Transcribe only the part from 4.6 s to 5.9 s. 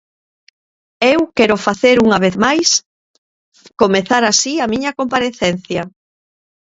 miña comparecencia.